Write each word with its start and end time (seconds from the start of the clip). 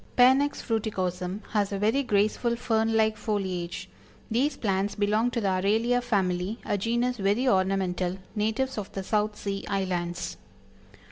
Panax 0.17 0.63
Fruiticosm 0.63 1.41
has 1.51 1.71
a 1.71 1.77
very 1.77 2.01
graceful 2.01 2.55
fern 2.55 2.97
like 2.97 3.15
foliage. 3.17 3.87
These 4.31 4.57
plants 4.57 4.95
belong 4.95 5.29
to 5.29 5.39
the 5.41 5.49
Aralia 5.49 6.01
family, 6.01 6.57
a 6.65 6.75
genus 6.75 7.17
very 7.17 7.47
ornamental, 7.47 8.17
natives 8.35 8.79
of 8.79 8.91
the 8.93 9.03
South 9.03 9.35
Sea 9.35 9.63
Islands. 9.67 10.37